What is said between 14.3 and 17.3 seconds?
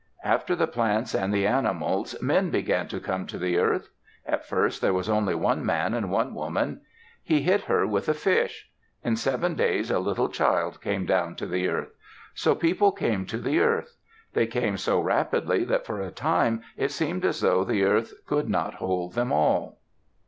They came so rapidly that for a time it seemed